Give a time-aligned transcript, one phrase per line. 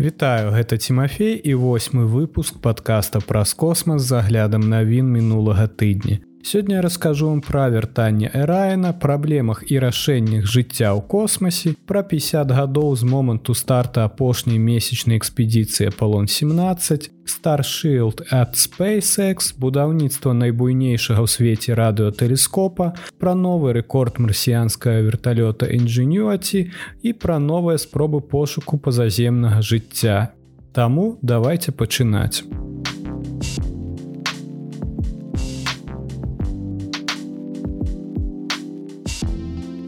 [0.00, 6.24] Вітаю гэта Тимофей і восьмы выпуск подкаста праз космас з аглядам навін мінулага тыдня.
[6.42, 12.96] Сёння раскажу вам пра вяртанне Эраена, праблемах і рашэннях жыцця ў космасе, пра 50 гадоў
[12.96, 21.76] з моманту старта апошняй месячнай экспедыцыі Апалон 17, Старshield at SpaceX, будаўніцтва найбуйнейшага ў свеце
[21.76, 26.72] радыотэлескопа, пра новы рэкорд марсіянскага верталёта Ingenuity
[27.04, 30.32] і пра новыя спробы пошуку пазаземнага жыцця.
[30.72, 32.42] Таму давайте пачынаць.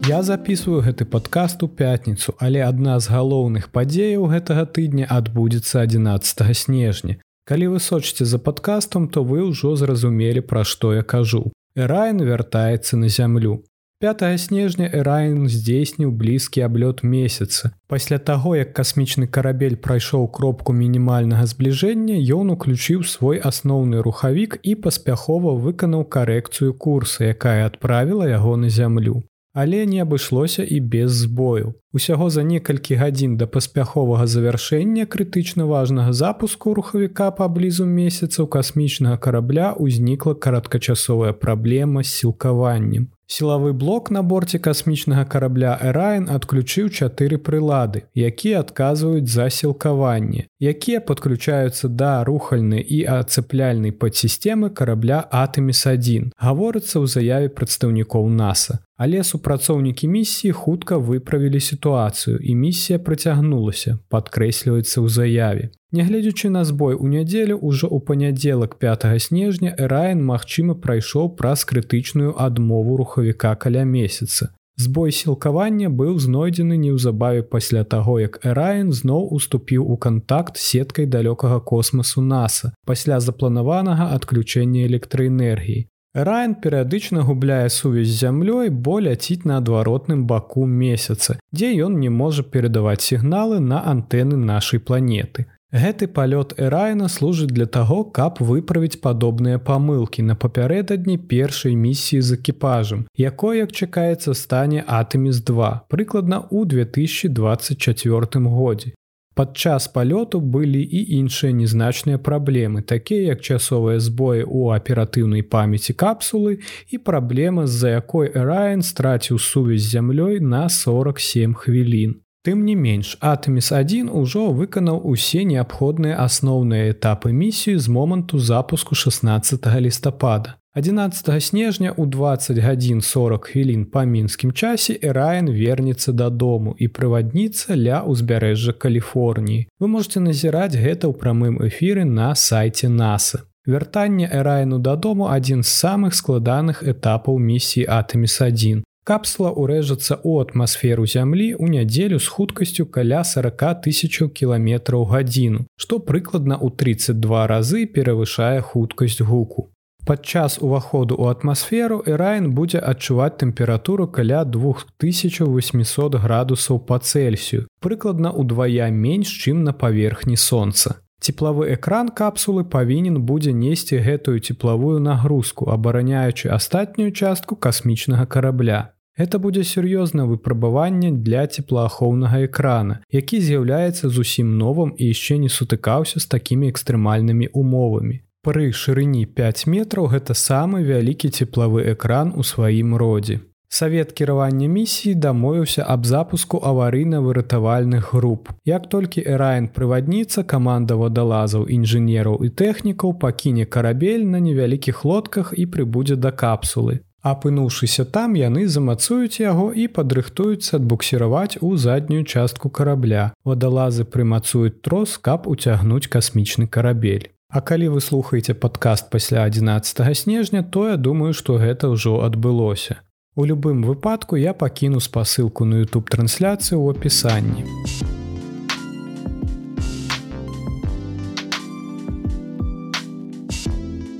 [0.05, 6.43] Я записываю гэты падкаст у пятніцу, але адна з галоўных падзеяў гэтага тыдня адбудзецца 11
[6.59, 7.15] снежня.
[7.47, 11.53] Калі вы сочыце за падкастом, то вы ўжо зразумелі, пра што я кажу.
[11.79, 13.63] Эрайн вяртаецца на зямлю.
[14.03, 17.71] 5 снежня Эрайн здзейсніў блізкі аблёт месяца.
[17.87, 24.75] Пасля таго, як касмічны карабель прайшоў кропку мінімальнага збліжэння, ён уключыў свой асноўны рухавік і
[24.75, 29.23] паспяхова выканаў карэкцыю курса, якая адправіла яго на зямлю
[29.53, 31.73] але не абышлося і без збою.
[31.93, 39.73] Усяго за некалькі гадзін да паспяховага завяршэння крытычна важнага запуску рухавіка паблізу месяцаў касмічнага карабля
[39.77, 43.13] ўзнікла кароткачасовая праблема з сілкаваннем.
[43.33, 50.99] Сілавы блок на борце касмічнага карабля Эрайн адключыў чатыры прылады, якія адказваюць за сілкаванне, якія
[51.01, 56.33] падключаюцца да рухальнай і ацэпляльнай падсістэмы карабля Атэміс1.
[56.37, 58.83] Гаворыцца ў заяве прадстаўнікоў NASAа.
[58.97, 65.69] Але супрацоўнікі місіі хутка выправілі сітуацыю і місія працягнулася, падкрэсліваецца ў заяве.
[65.91, 72.33] Нягледзячы на збой у нядзелю ўжо ў панядзелак 5 снежня Эрайн магчыма прайшоў праз крытычную
[72.37, 74.53] адмову рухавіка каля месяца.
[74.77, 81.61] Збой сілкавання быў знойдзены неўзабаве пасля таго, як Эрайн зноў уступіў у кантакт сеткай далёкага
[81.61, 85.85] космасу NASAа пасля запланаванага адключэння электраэнергіі.
[86.13, 92.13] Райн перыядычна губляе сувязь з зямлёй, бо ляціць на адваротным баку месяца, дзе ён не
[92.13, 95.47] можа перадаваць сігналы на антэны нашай планеты.
[95.73, 102.37] Гэты палёт Эрайна служыць для таго, каб выправіць падобныя памылкі на папярэдадні першай місіі з
[102.37, 108.93] экіпажам, якой, як чакаецца, стане Атэміс-2, прыкладна ў 2024 годзе.
[109.35, 116.61] Падчас палёту былі і іншыя незначныя праблемы, такія як часовыя збоі ў аператыўнай памяці капсулы
[116.93, 122.21] і праблема, з-за якой Эрайн страціў сувязь з зямлёй на 47 хвілін.
[122.45, 129.65] Тым не менш, Атэміс1 ужо выканаў усе неабходныя асноўныя этапы місію з моманту запуску 16
[129.79, 130.59] лістапада.
[130.75, 137.77] 11 снежня ў 20 гадзін 40 хвілін па мінскім часе Эрайн вернецца дадому і прывадніца
[137.77, 139.69] ля ўзбярэжжа Каліфорніі.
[139.77, 143.45] Вы можете назіраць гэта ў прамым эфіры на сайце NASAа.
[143.69, 148.81] Вяртанне Эрайну дадому адзін з самых складаных этапаў місіі Атэміс1.
[149.05, 156.01] Капсула ўрэжацца ў атмасферу зямлі ў нядзелю з хуткасцю каля 40 тысяч кіламетраў гадзіну, што
[156.01, 159.72] прыкладна ў 32 разы перавышае хуткасць гуку.
[160.05, 168.91] Падчас уваходу ў атмасферу Эрайн будзе адчуваць тэмпературу каля 2800 градусаў па Цельсію, прыкладна ўдвая
[168.91, 170.99] менш, чым на паверхні сонца.
[171.23, 178.91] Цеплавы экран капсулы павінен будзе несці гэтую цеплавую нагрузку, абараняючы астатнюю частку касмічнага карабля.
[179.15, 186.19] Гэта будзе сур'ёзнае выпрабаванне для цеплаахоўнага экрана, які з'яўляецца зусім новым і яшчэ не сутыкаўся
[186.19, 188.19] з такімі экстрэмальнымі умовамі.
[188.43, 193.39] Пры шырыні 5 метраў гэта самы вялікі цеплавы экран у сваім родзе.
[193.71, 198.49] Савет кіравання місіі дамовіўся аб запуску аварыйна-выратавальных груп.
[198.65, 205.65] Як толькі Эрайн прывадніца каманда вадалазаў інжынераў і тэхнікаў пакіне карабель на невялікіх лодках і
[205.65, 206.99] прыбудзе да капсулы.
[207.23, 213.31] Апынуўшыся там яны замацуюць яго і падрыхтуюцца адбуксіраваць у заднюю частку карабля.
[213.45, 217.31] Вадалазы прымацуюць трос, каб уцягнуць касмічны карабель.
[217.53, 223.05] А калі вы слухаеце падкаст пасля 11 снежня, то я думаю, што гэта ўжо адбылося.
[223.35, 227.61] У любым выпадку я пакіну спасылку на YouTube трансляцыю ў апісанні.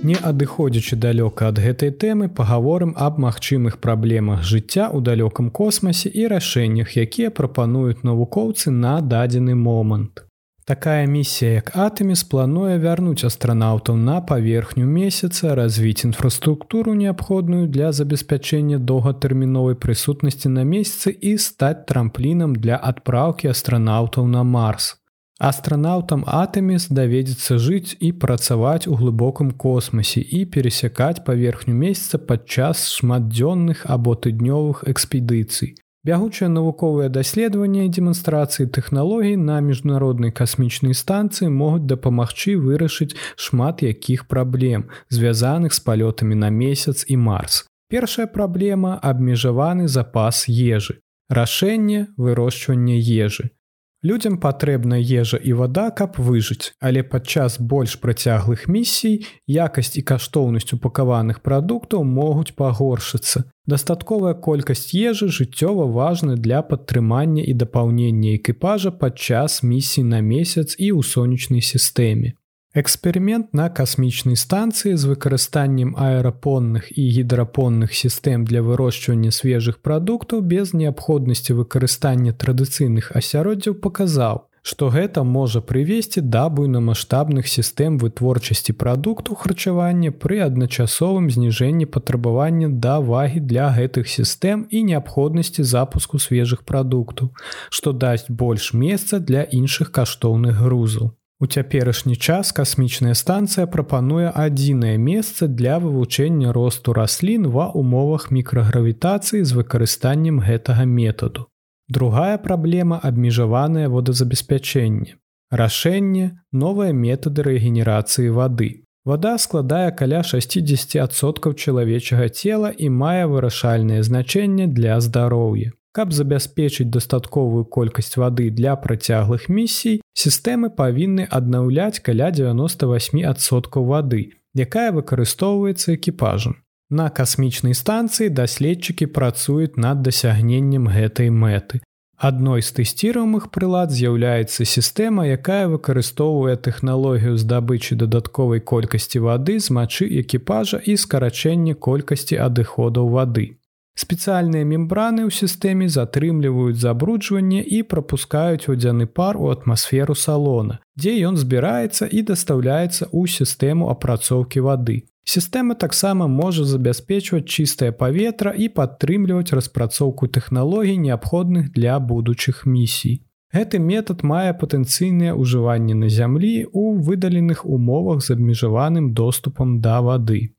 [0.03, 6.29] Не адыходзячы далёка ад гэтай тэмы пагаворым аб магчымых праблемах жыцця ў далёкам космасе і
[6.29, 10.21] рашэннях, якія прапануюць навукоўцы на дадзены момант.
[10.65, 18.79] Такая місія, як Атэміс плануе вярнуць астранаўтаў на паверхню месяца, развіць інфраструктуру неабходную для забеспячэння
[18.79, 24.95] доўгатэрміновай прысутнасці на месяцы і стаць трамплінам для адпраўкі астранаўтаў на Марс.
[25.43, 33.83] Астранаўтам Атэміс даведзецца жыць і працаваць у глыбокім космасе і перасякаць паверхню месяца падчас шматдзённых
[33.83, 35.75] або тыднёвых экспедыцый.
[36.03, 44.91] Бягучыя навуковыя даследаванні дэманстрацыі тэхналогій на міжнароднай касмічнай станцыі могуць дапамагчы вырашыць шмат якіх праблем,
[45.07, 47.63] звязаных з палётамі на месяц і марс.
[47.87, 50.99] Першая праблема абмежаваны запас ежы.
[51.31, 53.55] Рашэнне вырошчвання ежы.
[54.03, 60.75] Людзям патрэбна ежа і вада, каб выжыць, але падчас больш працяглых місій якасць і каштоўнасць
[60.75, 63.47] упакаваных прадуктаў могуць пагоршыцца.
[63.63, 70.91] Дастатковая колькасць ежы жыццёва важна для падтрымання і дапаўнення экіпажа падчас місій на месяц і
[70.91, 72.35] ў сонечнай сістэме.
[72.75, 80.73] Эксперымент на касмічнай станцыі з выкарыстаннем аэрапонных і гідрапонных сістэм для вырошчвання свежых прадуктаў без
[80.73, 90.09] неабходнасці выкарыстання традыцыйных асяроддзяў паказаў, што гэта можа прывесці да буйнамаштабных сістэм вытворчасці прадукту харчавання
[90.09, 97.35] пры адначасовым зніжэнні патрабавання да вагі для гэтых сістэм і неабходнасці запуску свежых прадуктаў,
[97.69, 101.13] што дасць больш месца для іншых каштоўных грузаў.
[101.43, 109.43] У цяперашні час касмічная станцыя прапануе адзінае месца для вывучэння росту раслін ва умовах мікрагравітацыі
[109.43, 111.49] з выкарыстаннем гэтага метаду.
[111.89, 115.19] Другая праблема абмежаванае водазабеспячэнне.
[115.51, 116.31] Рашэнне
[116.63, 118.71] новыя метады рэгенерацыі вады.
[119.03, 125.75] Вада складае каля 60соткаў чалавечага цела і мае вырашальнае значэнне для здароўя.
[125.93, 134.89] Каб забяспечыць дастатковую колькасць вады для працяглых місій, сістэмы павінны аднаўляць каля 98соткаў вады, якая
[134.97, 136.57] выкарыстоўваецца экіпажам.
[136.89, 141.85] На касмічнай станцыі даследчыкі працуюць над дасягненнем гэтай мэты.
[142.17, 150.09] Адной з тэсціруемых прылад з'яўляецца сістэма, якая выкарыстоўвае тэхналогію здабычы дадатковай колькасці вады з мачы
[150.21, 153.61] экіпажа і скарачэння колькасці адыходаў вады.
[153.93, 161.37] Спецыяльныя мембраны ў сістэме затрымліваюць забруджванне і прапускаюць вадзяны пар у атмасферу салона, дзе ён
[161.37, 164.97] збіраецца і дастаўляецца ў сістэму апрацоўкі вады.
[165.23, 173.21] Сістэма таксама можа забяспечваць чыстае паветра і падтрымліваць распрацоўку тэхналогій неабходных для будучых місій.
[173.53, 180.57] Гэты метад мае патэнцыйнае ўжыванне на зямлі ў выдаленых умовах з абмежаваным доступам да вады.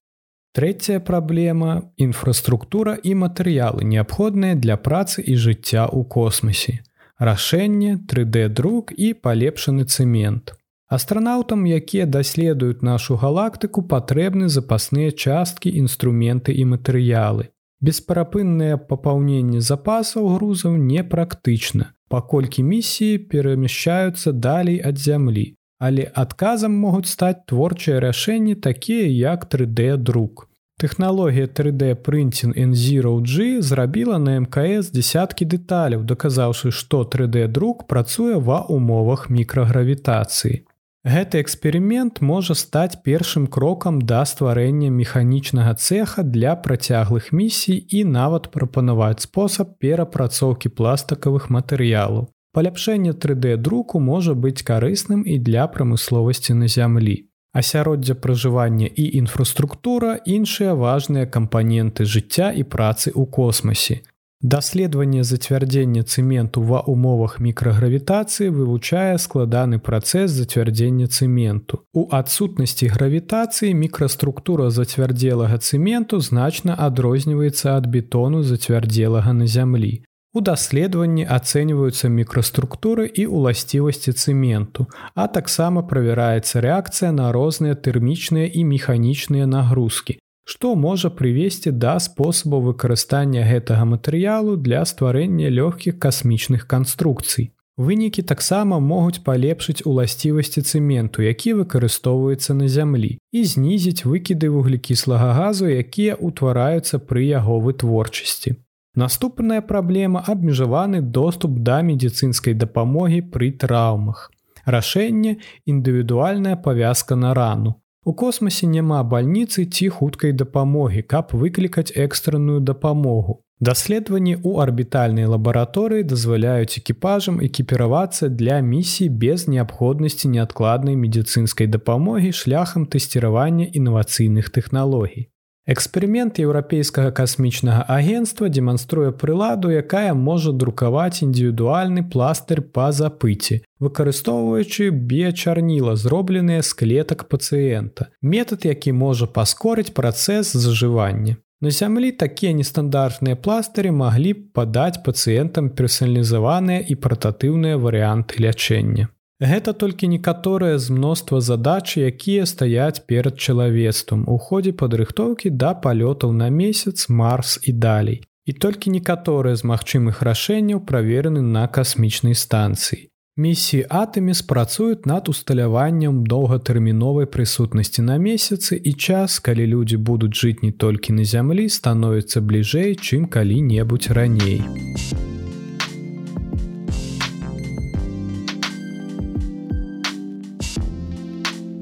[0.54, 6.74] Трэцяя праблема інфраструктура і матэрыялы неабходныя для працы і жыцця ў космосе.
[7.18, 10.54] Рашэнне 3D-друк і палепшаны цэмент.
[10.86, 17.50] Астранаўтам, якія даследуюць нашу галактыку, патрэбны запасныя часткі, інструменты і матэрыялы.
[17.82, 27.44] Бесперапыннае папаўненне запасаў грузаў непрактычна, паколькі місіі перамяшчаюцца далей ад зямлі але адказам могуць стаць
[27.50, 30.48] творчыя рашэнні такія як 3D друк.
[30.80, 38.64] Тэхналогія 3D Printing N0G зрабіла на МКС десяткі дэталяў, даказаўшы, што 3D друк працуе ва
[38.66, 40.64] умовах мікрагравітацыі.
[41.04, 48.48] Гэты эксперымент можа стаць першым крокам да стварэння механічнага цеха для працяглых місій і нават
[48.50, 52.32] прапанаваць спосаб перапрацоўкі пластыкавых матэрыялаў.
[52.54, 57.26] Паляпшэнне 3D друку можа быць карысным і для прамысловасці на зямлі.
[57.52, 64.02] Асяроддзя пражывання і інфраструктура іншыя важныя кампаненты жыцця і працы ў космосе.
[64.44, 71.82] Даследаванне зацвярдзення цэменту ва умовах мікрагравітацыі вывучае складаны працэс зацвярдзення цэменту.
[71.94, 80.04] У адсутнасці гравітацыі мікраструктура зацвярдзелага цэменту значна адрозніваецца ад бетону зацвярдзелага на зямлі.
[80.34, 88.64] У даследаванні ацэньваюцца мікраструктуры і ўласцівасці цэменту, а таксама правяраецца рэакцыя на розныя тэрмічныя і
[88.66, 97.54] механічныя нагрузкі, што можа прывесці да спосабу выкарыстання гэтага матэрыялу для стварэння лёгкіх касмічных канструкцый.
[97.78, 105.70] Вынікі таксама могуць палепшыць уласцівасці цэменту, які выкарыстоўваецца на зямлі і знізіць выкіды вуглекіслага газу,
[105.70, 108.58] якія ўтвараюцца пры яго вытворчасці.
[108.94, 114.30] Наступная праблема абмежаваны доступ да медыцынскай дапамогі пры траўмах.
[114.64, 117.80] Рашэнне індывідуальная павязка на рану.
[118.04, 123.40] У космосе няма бальніцы ці хуткай дапамогі, каб выклікаць экстранную дапамогу.
[123.60, 132.86] Даследаванні ў арбітальнай лабараторыі дазваляюць экіпажам экіпіравацца для місій без неабходнасці неадкладнай медыцынскай дапамогі шляхам
[132.86, 135.33] тэсціравання інавацыйных тэхналогій.
[135.66, 145.96] Эксперымент еўрапейскага касмічнага агенства дэманструе прыладу, якая можа друкаваць індывідуальны пластыр па запыці, выкарыстоўваючы біячарніла,
[145.96, 148.10] зробленыя з клетак пацыента.
[148.20, 151.40] Метад, які можа паскорыць працэс зажывання.
[151.64, 159.08] На зямлі такія нестандартныя пластыры маглі б падаць пацыентам персаналізаваныя і партатыўныя варыянты лячэння.
[159.40, 166.32] Гэта толькі некаторыя з мноства задач, якія стаяць перад чалавецтвам у ходзе падрыхтоўкі да палётаў
[166.32, 168.22] на месяц, марс і далей.
[168.46, 173.08] І толькі некаторыя з магчымых рашэнняў праверены на касмічнай станцыі.
[173.36, 180.62] Місіі атамі спрацуюць над усталяваннем доўгатэрміновай прысутнасці на месяцы і час, калі людзі будуць жыць
[180.62, 184.62] не толькі на зямлі, становіцца бліжэй, чым калі-небудзь раней.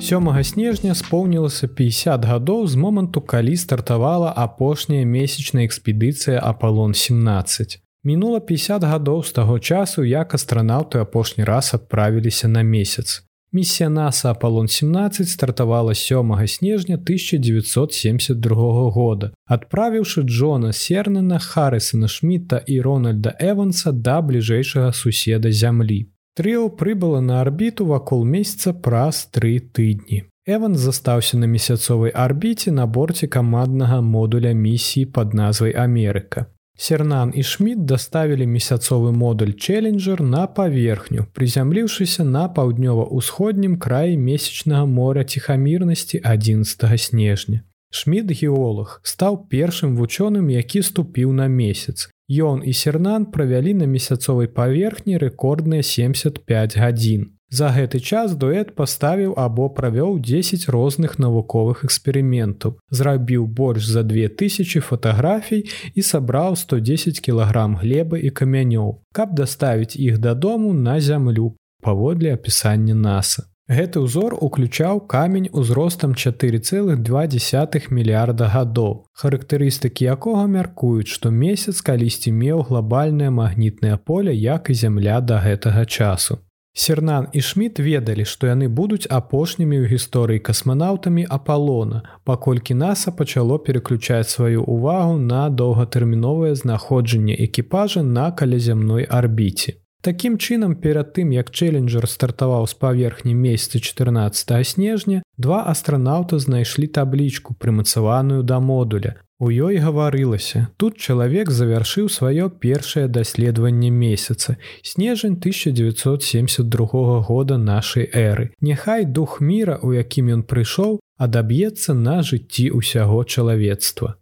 [0.02, 8.40] Сёмага снежня споўнілася 50 гадоў з моманту калі стартавала апошняя месячная экспедыцыя аполлон 17 мінула
[8.40, 13.23] 50 гадоў з таго часу як астранаўты апошні раз адправіліся на месяц.
[13.52, 22.80] Місія наса аполлон 17 стартавала сёмага снежня 1972 года адправіўшы джона сернана харрисона шмітта і
[22.80, 30.24] рональда эванса да бліжэйшага суседа зямлі Трыо прыбыла на арбіту вакол месяца праз тры тыдні.
[30.46, 36.46] Эван застаўся на месяцовай арбіце на борце каманднага модуля місіі пад назвай Амерыка.
[36.76, 45.24] Сернан і Шміт даставілі месяцовы модуль Челленджер на паверхню, прызямліўшыся на паўднёва-ўсходнім краі месячнага моря
[45.24, 47.60] ціхамірнасці 11 снежня.
[47.92, 52.08] Шміт геолог стаў першым вучоным, які ступіў на месяц.
[52.32, 57.37] Ён і сернан правялі на месяцовай паверхні рэкордныя 75 гадзін.
[57.52, 64.80] За гэты час дуэт паставіў або правёў 10 розных навуковых эксперыментаў, зрабіў больш за 2000
[64.80, 71.52] фатаграфій і сабраў 110 кілаграм глебы і камянёў, каб даставіць іх дадому на зямлю
[71.84, 73.51] паводле апісання NASAа.
[73.71, 79.07] Гэты ўзор уключаў камень узростам 4,2 мільярда гадоў.
[79.14, 85.87] Характарыстыкі якога мяркуюць, што месяц калісьці меў глобальнае магнітнае поле, як і зямля да гэтага
[85.87, 86.42] часу.
[86.75, 93.59] Сернан і Шміт ведалі, што яны будуць апошнімі ў гісторыі касманаўтамі Апалона, паколькі NASAа пачало
[93.62, 99.78] пераключаць сваю ўвагу на доўгатэрміновае знаходжанне экіпажа на калязямной арбіце.
[100.02, 106.90] Такім чынам, перад тым, як Чэленджер стартаваў з паверхні месяца 14 снежня, два астранаўта знайшлі
[106.90, 109.14] таблічку, прымацаваную да модуля.
[109.38, 110.68] У ёй гаварылася.
[110.76, 114.56] Тут чалавек завяршыў сваё першае даследаванне месяца.
[114.82, 118.50] Снежань 1972 года нашай эры.
[118.61, 124.18] Няхай дух міра, у якім ён прыйшоў, адаб'ецца на жыцці ўсяго чалавецтва.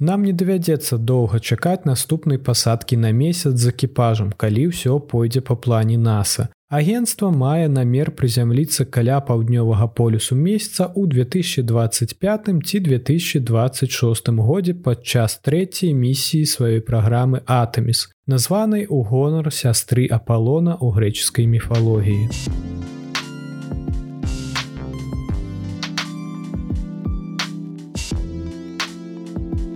[0.00, 5.54] Нам не давядзецца доўга чакаць наступнай пасадкі на месяц з экіпажам, калі ўсё пойдзе па
[5.54, 6.48] плане NASAа.
[6.72, 15.92] Агенцтва мае намер прызямліцца каля паўднёвага полюсу месяца ў 2025 ці 2026 годзе падчас трэцяй
[15.92, 22.32] місіі сваёй праграмы Атаміс, названай у гонар сястры Апалона ў грэчаскай міфалогіі.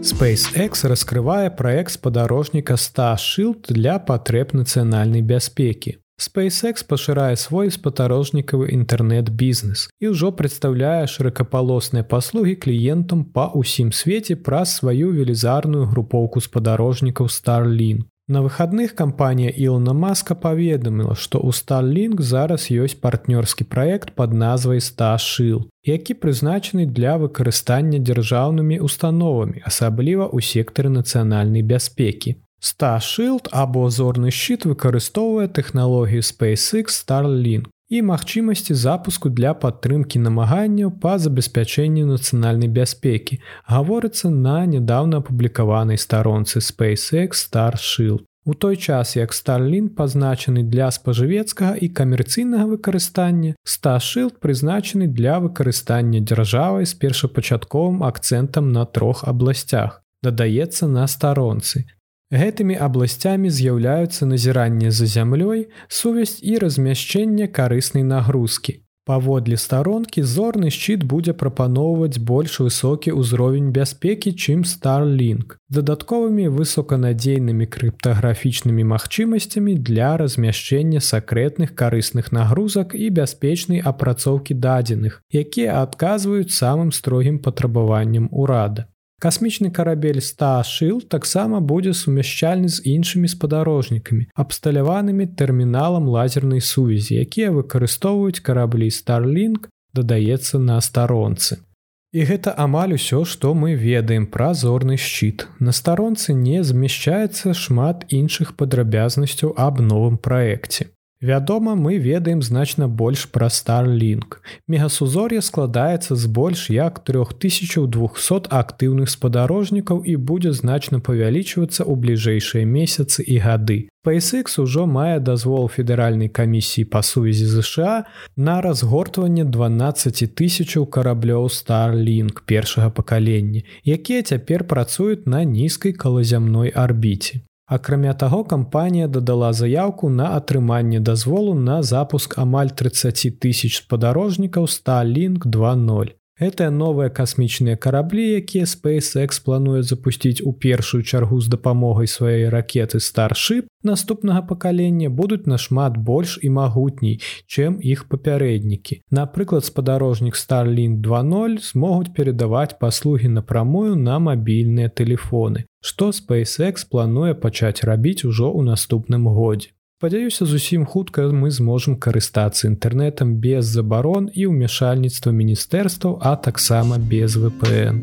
[0.06, 5.98] SpaceX раскрывае праект спадарожніка Starshield для патрэб нацыянальнай бяспекі.
[6.14, 14.78] SpaceX пашырае свой спатарожнікавы інтэрнэт-бізнес і ўжо прадстаўляе шыракапалосныя паслугі кліентам па ўсім свеце праз
[14.78, 18.06] сваю велізарную групоўку спадарожнікаў Starlink.
[18.28, 24.82] На выхадных кампанія Ілона Маска паведаміла, што ў Starlink зараз ёсць партнёрскі праект пад назвай
[24.82, 32.42] Старшыл, які прызначаны для выкарыстання дзяржаўнымі установамі, асабліва ў сектары нацыянальнай бяспекі.
[32.58, 41.18] Starшылд або зорны шчыт выкарыстоўвае тэхналогію SpaceX Starlink і магчымасці запуску для падтрымкі намаганняў па
[41.22, 43.38] забеспячэнню нацыянальнай бяспекі
[43.70, 48.24] гаворыцца на нядаўна апублікаванай старонцы SpaceX Starshield.
[48.46, 56.20] У той час як Starlin пазначаны для спажывецкага і камерцыйнага выкарыстання, Старshield прызначаны для выкарыстання
[56.22, 60.02] дзяржавай з першапачатковым акцэнтам на трох абласцях.
[60.22, 61.86] Дадаецца на старонцы.
[62.34, 68.82] Гэтымі абласцямі з'яўляюцца назіранне за зямлёй, сувязь і размяшчэнне карыснай нагрузкі.
[69.06, 78.82] Паводле старонкі зорны шчыт будзе прапаноўваць больш высокі ўзровень бяспекі, чым Starlink, дадатковымі высоканадзейнымі крыптаграфічнымі
[78.82, 88.26] магчымасцямі для размяшчэння сакрэтных карысных нагрузак і бяспечнай апрацоўкі дадзеных, якія адказваюць самым строгім патрабаванням
[88.32, 88.90] урада.
[89.18, 98.44] Касмічны карабель Старшил таксама будзе сумяшчальны з іншымі спадарожнікамі, абсталяванымі тэрміналам лазернай сувязі, якія выкарыстоўваюць
[98.44, 101.64] караблі Starлінг, дадаецца на старонцы.
[102.12, 105.48] І гэта амаль усё, што мы ведаем пра зорны шчыт.
[105.60, 110.92] На старонцы не змяшчаецца шмат іншых падрабязнасцяў аб новым праекце.
[111.22, 114.42] Вядома, мы ведаем значна больш пра Starлінг.
[114.68, 123.24] Мегасузор'е складаецца з больш як 3200 актыўных спадарожнікаў і будзе значна павялічвацца ў бліжэйшыя месяцы
[123.24, 123.88] і гады.
[124.06, 128.04] SpaceX ужо мае дазвол федэральнай камісіі па сувязі ЗША
[128.36, 137.45] на разгортванне 12 тысячаў караблёў Starлінг першага пакалення, якія цяпер працуюць на нізкай калазямной арбіце.
[137.66, 145.46] Акрамя таго, кампанія дадала заяўку на атрыманне дазволу на запуск амаль 30 тысяч спадарожнікаў Сталінг
[145.46, 146.14] 20.
[146.36, 153.00] Гэтыя новыя касмічныя караблі, якія SpaceX плануе запусціць у першую чаргу з дапамогай сваёй ракеты
[153.00, 159.00] Starship наступнага пакалення будуць нашмат больш і магутней, чым іх папярэднікі.
[159.10, 167.86] Напрыклад, спадарожнік Starlink 20 змогуць перадаваць паслугі напрамую на мабільныя тэлефоны, што SpaceX плануе пачаць
[167.86, 169.70] рабіць ужо ў наступным годзе.
[169.96, 177.38] Спадзяюся, зусім хутка мы зможам карыстацца інтэрнэтам без забарон і ўмяшальніцтва міністэрстваў, а таксама без
[177.38, 178.02] VPN.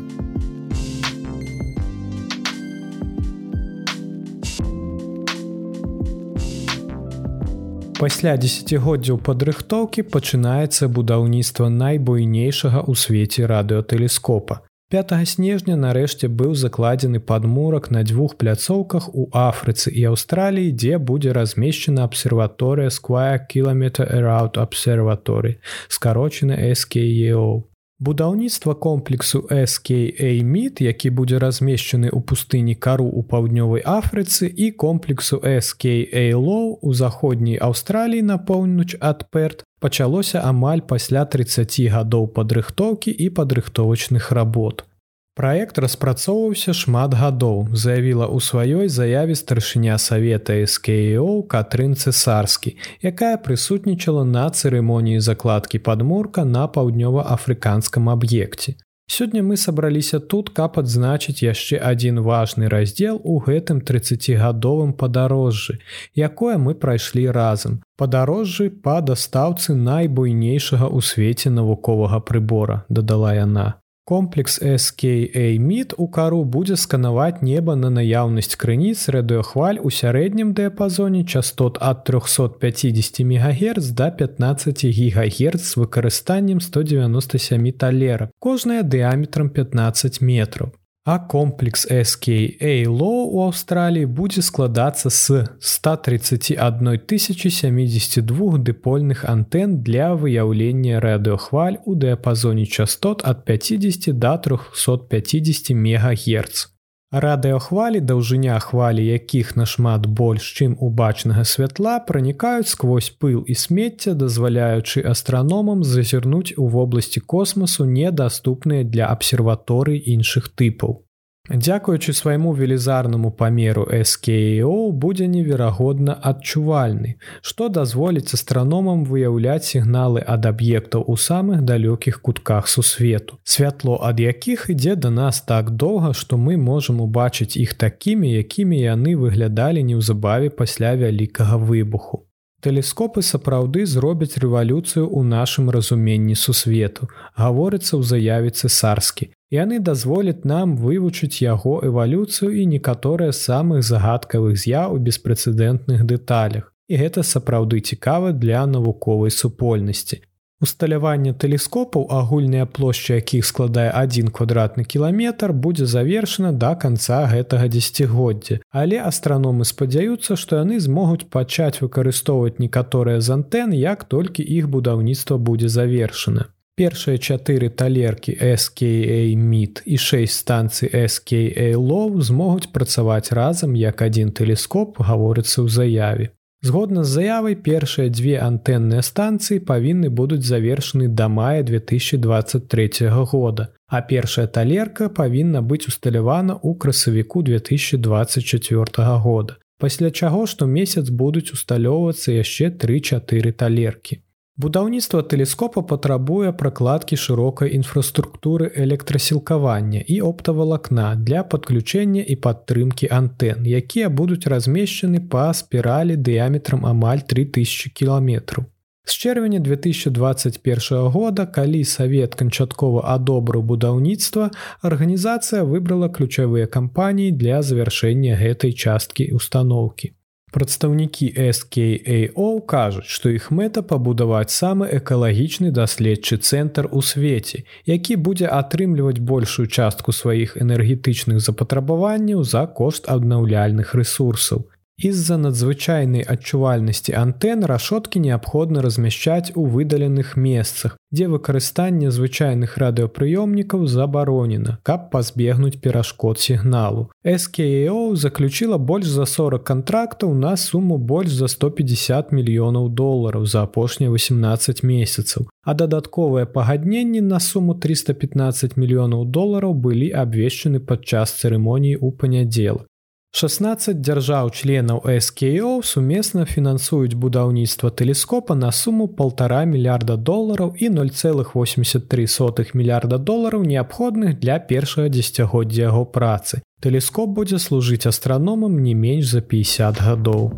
[8.00, 14.64] Пасля десятгоддзяў падрыхтоўкі пачынаецца будаўніцтва найбуйнейшага ў свеце радыётэлескопа.
[14.94, 21.34] 5 снежня нарэшце быў закладзены падмурак на дзвюх пляцоўках у Афрыцы і Аўстраліі, дзе будзе
[21.34, 25.58] размешчана абсерваторыя Squire кіметр Around абсерваторы,
[25.90, 27.66] скарочаны SKO.
[27.98, 36.78] Будаўніцтва комплексу SKAміт, які будзе размешчаны ў пустыні кару ў паўднёвай Афрыцы і комплексу SKAлоу
[36.78, 44.32] у заходняй Аўстраліі на поўнач ад Перт пачалося амаль пасля 30 гадоў падрыхтоўкі і падрыхтовачных
[44.32, 44.88] работ.
[45.36, 54.24] Праект распрацоўваўся шмат гадоў, заявіла ў сваёй заяве старшыня савета СКО Катрын цесарскі, якая прысутнічала
[54.24, 58.78] на цырымоніі закладкі падмурка на паўднёва-афрыканскам аб'екце.
[59.06, 65.78] Сёння мы сабраліся тут, каб адзначыць яшчэ адзін важны раздзел у гэтым 30гадовым падарожжы,
[66.16, 67.82] якое мы прайшлі разам.
[68.00, 73.83] Падарожжы па дастаўцы найбуйнейшага ў свеце навуковага прыбора, дадала яна.
[74.06, 81.80] Комплекс SKAміт у кару будзе сканаваць неба на наяўнасць крыніц радыёхваль у сярэднім дыяпазоне частот
[81.80, 90.76] ад 350 мегагерц до 15 гігагерц з выкарыстаннем 197 талерак, кожная дыаметрам 15 метров.
[91.06, 101.76] А комплекс SKAло у Аўстраліі будзе складацца з 131 072 дыпольных антэн для выяўлення радыохваль
[101.84, 106.73] у дыяпазоне частот ад 50 до 350 мегагерц.
[107.14, 114.98] Радыёхвалі даўжыня хвалі якіх нашмат больш, чым убачнага святла пранікаюць сквозь пыл і смецця, дазваляючы
[115.06, 121.03] астраномам зазірнуць у вобласці космасу недаступныя для абсерваторый іншых тыпаў.
[121.50, 131.04] Дзякуючы свайму велізарнаму памеру SKO будзе неверагодна адчувальны, што дазволіць астраномам выяўляць сігналы ад аб'ектаў
[131.04, 133.36] у самых далёкіх кутках сусвету.
[133.44, 138.80] Святло ад якіх ідзе да нас так доўга, што мы можам убачыць іх такімі, якімі
[138.80, 142.24] яны выглядалі неўзабаве пасля вялікага выбуху.
[142.64, 149.28] Тэлескопы сапраўды зробяць рэвалюцыю ў нашым разуменні сусвету, гаворыцца ў заяве цесарскі.
[149.54, 156.70] Яны дазволяць нам вывучыць яго эвалюцыю і некаторыя самых загадкавых з'яў у беспрэцэдэнтных дэталях.
[156.90, 160.18] І гэта сапраўды цікава для навуковай супольнасці.
[160.64, 168.58] Усталяванне тэлескопаў, агульная плошча якіх складае адзін квадратны кіламетр, будзе завершана да канца гэтага дзегоддзя.
[168.70, 175.38] Але астраномы спадзяюцца, што яны змогуць пачаць выкарыстоўваць некаторыя з антэн, як толькі іх будаўніцтва
[175.38, 176.50] будзе завершана.
[176.74, 185.62] Першыя чатыры талеркі SKAміт і 6 станцый SKAлоў змогуць працаваць разам як адзін тэлескоп гаворыцца
[185.62, 186.26] ў заяве.
[186.66, 194.02] Згодна з заявай першыя дзве антэнныя станцыі павінны будуць завершаны да мая 2023 года, а
[194.02, 199.62] першая талерка павінна быць усталявана ў красавіку 2024 года.
[199.78, 204.23] Пасля чаго штомесяц будуць усталёўвацца яшчэ тры-чатыры талеркі.
[204.54, 214.12] Будаўніцтва тэлескопа патрабуе пракладкі шырокай інфраструктуры электрасілкавання і оптавалакна для падключэння і падтрымкі антэн, якія
[214.20, 218.70] будуць размешчаны па спіралі дыяметрам амаль 3000 кіламетраў.
[219.04, 228.38] З чэрвеня 2021 года, калі савет канчаткова адобрыў будаўніцтва, арганізацыя выбрала ключавыя кампаніі для завяршэння
[228.38, 230.14] гэтай часткі установкі.
[230.54, 238.46] Прадстаўнікі SKAO кажуць, што іх мэта пабудаваць самы экалагічны даследчы цэнтр у свеце, які будзе
[238.46, 244.62] атрымліваць большую частку сваіх энергетычных запатрабаванняў за кошт аднаўляльных ресурсаў.
[245.02, 254.78] З-за надзвычайнай адчувальнасці антэн рашоткі неабходна размяшчаць у выдаленых месцах, дзе выкарыстанне звычайных радыёпрыёмнікаў забаронена,
[254.86, 257.10] каб пазбегнуць перашкод сігналу.
[257.26, 264.14] SKO заключила больш за 40 кантрактаў на суму больш за 150 мільёнаў долараў за апошнія
[264.14, 265.50] 18 месяцаў.
[265.64, 272.86] А дадатковыя пагадненні на суму 315 мільёнаў долараў былі абвешчаны падчас цырымоніі ў панядзелак.
[273.34, 283.18] 16 дзяржаў-членаў SKO сумесна фінансуюць будаўніцтва тэлескопа на суму полтора мільярда долараў і 0,83 мільярда
[283.18, 286.62] долараў неабходных для першага дзесяцігоддзя яго працы.
[286.78, 290.52] Тэлескоп будзе служыць астраномам не менш за 50 гадоў.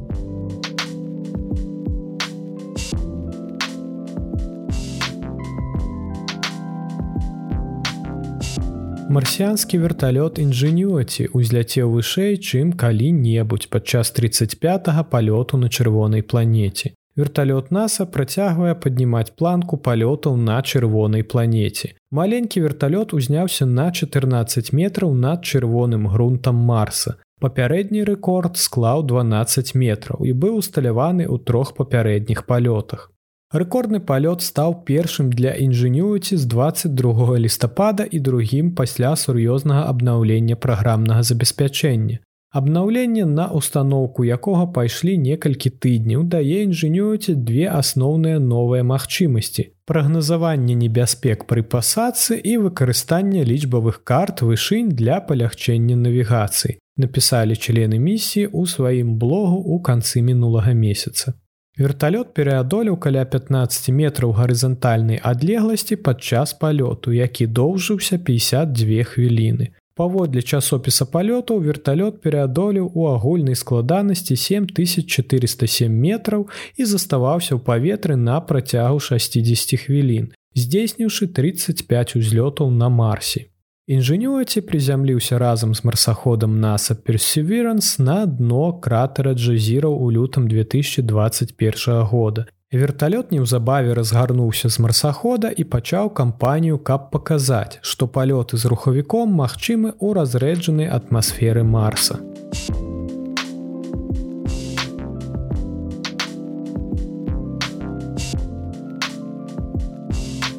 [9.07, 16.91] Марсіанскі верталёт інжынюаці узляцеў вышэй, чым калі-небудзь падчас 35 палёту на чырвонай планеце.
[17.15, 21.95] Верталёт NASAа працягвае паднімаць планку палётаў на чырвонай планеце.
[22.11, 27.15] Маленькі верталёт узняўся на 14 метраў над чырвоным грунтам Марса.
[27.41, 33.15] Папярэдні рэкорд склаў 12 метраў і быў усталяваны ў трох папярэдніх палётах.
[33.57, 41.23] Рэкордны палёт стаў першым для інжынюці з 22 лістапада і другім пасля сур'ёзнага абнаўлення праграмнага
[41.23, 42.19] забеспячэння.
[42.53, 49.67] Абнаўленне на установку якога пайшлі некалькі тыдняў дае інжынюці две асноўныя новыя магчымасці.
[49.89, 56.77] Прагназаванне небяспек пры пасадцы і выкарыстанне лічбавых карт вышынь для палягчэння навігацыі.
[56.97, 61.37] Напісалі члены місіі ў сваім блогу ў канцы мінулага месяца.
[61.79, 69.77] Верталёт пераадолеў каля 15 метраў гарызантальнай адлегласці падчас палёту, які доўжыўся 52 хвіліны.
[69.97, 78.41] Паводле часопіса палётаў верталёт пераадолеў у агульнай складанасці 7407 метраў і заставаўся ў паветры на
[78.41, 83.53] працягу 60 хвілін, здзейсніўшы 35 узлётаў на марсе.
[83.87, 92.47] Інжынюаці прызямліўся разам з марсаходам NASA Perseverance на дно кратера Джазіраў у лютам 2021 года.
[92.73, 99.95] Верталёт неўзабаве разгарнуўся з марсахода і пачаў кампанію, каб паказаць, што палёты з рухавіком магчымы
[100.03, 102.19] ў разрэджанай атмасферы Марса.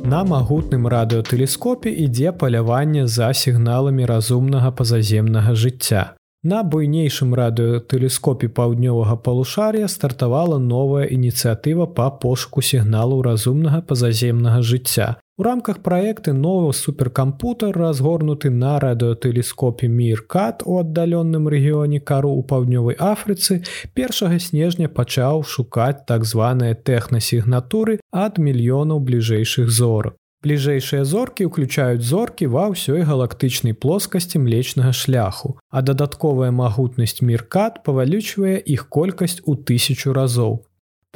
[0.08, 6.04] На магутным радыётэлескопе ідзе паляванне за сігналамі разумнага пазаземнага жыцця.
[6.48, 15.20] На буйнейшым радыётэлескопе паўднёвага палушаря стартавала новая ініцыятыва па пошуку сігналу разумнага пазаземнага жыцця.
[15.40, 22.98] У рамках праекты новы суперкампутер разгорнуты на радыётэлескопе міркат у аддаленным рэгіёне кару ў паўднёвай
[22.98, 23.62] Афрыцы
[23.94, 30.18] першага снежня пачаў шукаць так званыя тэхнасігнатуры ад мільёнаў бліжэйшых зорак.
[30.42, 38.58] Бліжэйшыя зоркі ўключаюць зоркі ва ўсёй галактычнай плоскасці млечнага шляху, а дадатковая магутнасць міркат павалючвае
[38.58, 40.66] іх колькасць у тысячу разоў.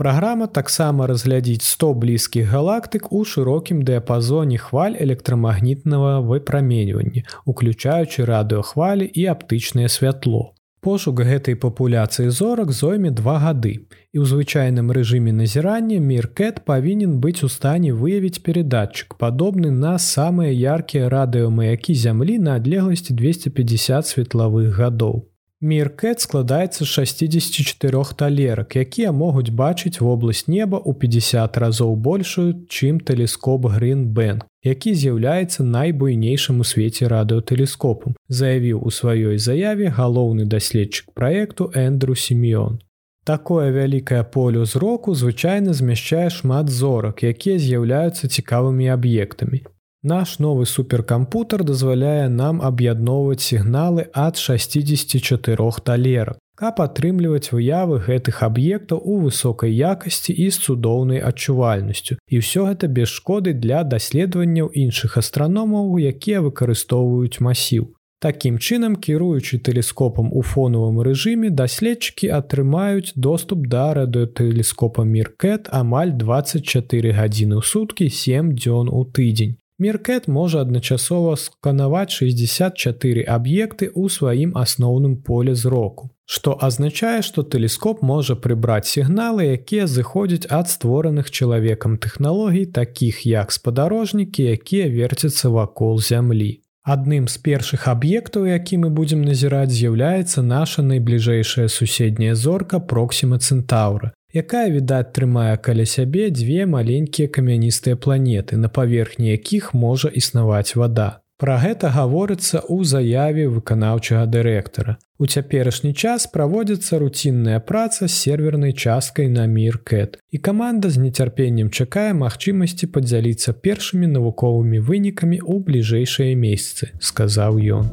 [0.02, 9.28] Праграма таксама разглядзіць 100 блізкіх галактык у шырокім дыяпазоне хваль электрамагнітнага выпраменьвання, уключаючы радыёхвалі і
[9.36, 10.42] аптычнае святло.
[10.82, 13.86] Пошук гэтай папуляцыі зорак зойме два гады.
[14.10, 20.50] І ў звычайным рэжыме назірання Міркет павінен быць у стане выявіць перадатчык, падобны на самыя
[20.50, 25.30] яркія радыёмаякі зямлі на адлегласці 250 светлавых гадоў.
[25.62, 32.98] Міркет складаецца з 64 талерак, якія могуць бачыць вобласць неба ў 50 разоў большую, чым
[32.98, 41.70] тэлескоп Гринбэнк, які з'яўляецца найбуйнейшым у свеце радыётэлескопам, заявіў у сваёй заяве галоўны даследчык праекту
[41.76, 42.82] Эндру Семён.
[43.24, 49.62] Такое вялікае поле зроку звычайна змяшчае шмат зорак, якія з'яўляюцца цікавымі аб'ектамі.
[50.04, 56.38] Наш новы суперкампутер дазваляе нам аб'ядноўваць сігналы ад 64 талерак.
[56.62, 62.18] каб атрымліваць выявы гэтых аб'ектаў у высокай якасці і з цудоўнай адчувальнасцю.
[62.30, 67.90] І ўсё гэта без шкоды для даследаванняў іншых астраномаў, якія выкарыстоўваюць масіў.
[68.22, 77.18] Такім чынам, кіруючы тэлескопам у фонавым рэжыме, даследчыкі атрымаюць доступ да радыотэлескопа Міркет амаль 24
[77.18, 79.58] гадзіны ў суткі 7 дзён у тыдзень.
[79.82, 86.12] Міркет можа адначасова сканаваць 64 аб'екты ў сваім асноўным поле зроку.
[86.30, 93.50] Што азначае, што тэлескоп можа прыбраць сігналы, якія зыходзяць ад створаных чалавекам тэхналогій, такіх як
[93.58, 96.62] спадарожнікі, якія верцяцца вакол зямлі.
[96.86, 104.14] Адным з першых аб'ектаў, які мы будзем назіраць, з'яўляецца наша найбліжэйшая суседняя зорка проксіма цэнтаўра,
[104.34, 111.22] якая відаць трымае каля сябе дзве маленькія камяністыя планеты, на паверхні якіх можа існаваць вада.
[111.42, 115.02] Пра гэта гаворыцца ў заяве выканаўчага дырэктара.
[115.18, 120.22] У цяперашні час праводзіцца руцінная праца з сервернай часткай на міркэт.
[120.30, 127.90] І каманда з нецярпеннем чакае магчымасці падзяліцца першымі навуковымі вынікамі ў бліжэйшыя месяцы, сказаў ён.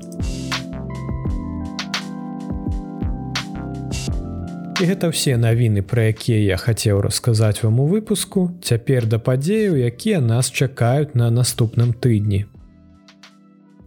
[4.79, 9.75] І гэта ўсе навіны, пра якія я хацеў расказаць вам у выпуску, цяпер да падзеяў,
[9.75, 12.47] якія нас чакаюць на наступным тыдні.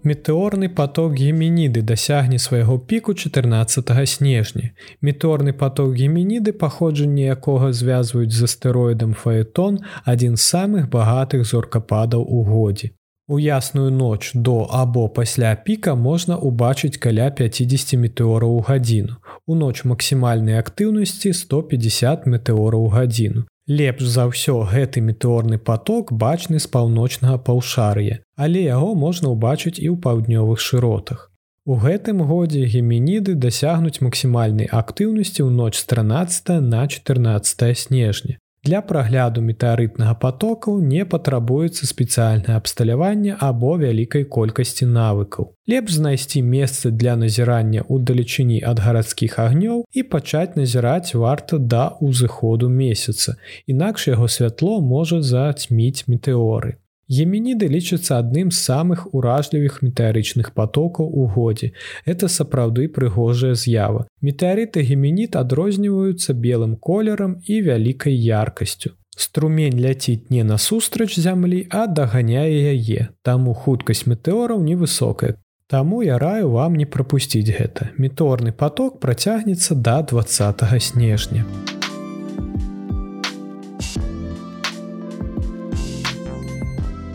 [0.04, 4.76] Метэорны поток гемініды дасягне свайго піку 14 снежня.
[5.00, 12.44] Меторны поток гемініды паходжанне якога звязваюць з астэроідам фаэтон адзін з самых багатых зоркападаў у
[12.44, 12.92] годзе.
[13.32, 19.16] У ясную ноч до або пасля піка можна ўбачыць каля 50 метэораў у гадзіну.
[19.48, 23.46] У ноч максімальнай актыўнасці 150 метэораў гадзіну.
[23.72, 29.88] Лепш за ўсё гэты метэорны поток бачны з паўночнага паўшар'я, але яго можна ўбачыць і
[29.88, 31.32] ў паўднёвых шыротах.
[31.64, 38.41] У гэтым годзе гемініды дасягнуць максімальнай актыўнасці ў ноч з 13 на 14 снежня.
[38.64, 45.48] Для прагляду метэарытнага потоку не патрабуецца спецыяльнае абсталяванне або вялікай колькасці навыкаў.
[45.74, 51.88] Лепш знайсці месцы для назірання ў далечыні ад гарадскіх агнёў і пачаць назіраць варта да
[52.06, 53.34] ўзыходу месяца.
[53.66, 56.78] Інакш яго святло можа зацьміць метэоры.
[57.12, 61.74] Гемініды лічацца адным з самых уражлівых метэарычных потокаў у годзе.
[62.06, 64.08] Это сапраўды прыгожая з'ява.
[64.22, 68.96] Метэарыты гемінід адрозніваюцца белым колерам і вялікай яркасцю.
[69.18, 73.10] Струмень ляціць не насустрач зямлі, а даганяе яе.
[73.28, 75.36] Таму хуткасць метэораў невысокая.
[75.68, 77.92] Таму я раю вам не прапусціць гэта.
[77.98, 81.46] Меторны поток працягнецца да 20 снежня.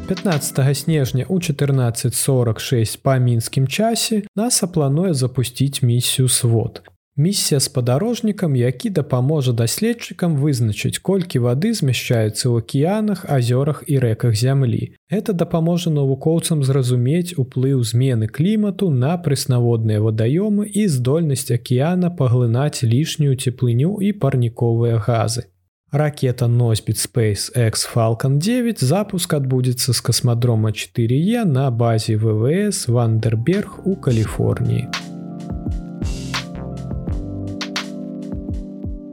[0.08, 6.82] 15 снежня у 1446 па мінскім часе наса плануе запусціць місію свод.
[7.16, 14.92] Місія спадарожнікам, які дапаможа даследчыкам вызначыць, колькі вады змяшчаецца ў акіянах, азёрах і рэках зямлі.
[15.10, 23.34] Гэта дапаможа навукоўцам зразумець уплыў змены клімату на прэснаводныя вадаёмы і здольнасць акіяна паглынаць лішнюю
[23.34, 25.48] цеплыню і парніковыя газы.
[25.92, 33.94] Ракета носьбіт SpaceX Falcon 9 запуск адбудзецца з касмадрома 4Е на базе ВВС Вандерберг у
[33.96, 34.88] Каліфорніі.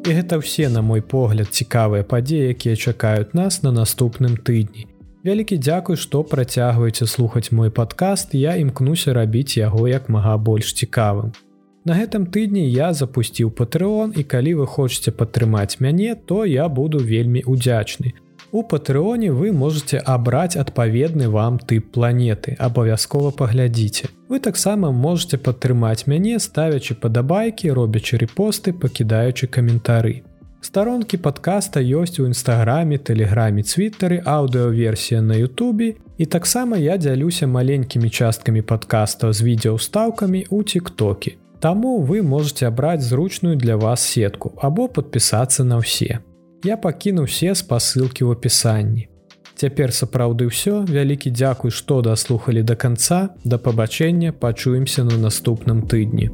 [0.01, 4.89] І гэта ўсе, на мой погляд, цікавыя падзеі, якія чакаюць нас на наступным тыдні.
[5.21, 11.37] Вялікі дзякуй, што працягваеце слухаць мой падкаст, я імкнуся рабіць яго як мага больш цікавым.
[11.85, 16.99] На гэтым тыдні я запусціў патрыон і калі вы хочаце падтрымаць мяне, то я буду
[16.99, 18.13] вельмі удзячны.
[18.53, 24.07] У патрыоне вы можете абраць адпаведны вам тып планеты, абавязкова паглядзіце.
[24.29, 30.21] Вы таксама можете падтрымаць мяне, ставячы падабайкі, робячы рэпосты, пакідаючы каментары.
[30.61, 38.09] Старонкі падкаста ёсць у нстаграме, тэлеграме, цвітары, аўдыоверсія на Ютубе і таксама я дзялюся маленькімі
[38.09, 41.42] часткамі падкаста з відеаўстаўкамі ў тик-токе.
[41.63, 46.19] Таму вы можете абраць зручную для вас сетку або подпісацца на ўсе.
[46.67, 49.07] Я пакіну все спасылкі ў апісанні.
[49.55, 56.27] Цяпер сапраўды ўсё, вялікі дзякуй, што даслухалі до конца, да пабачэння пачуемся на наступным тыдні.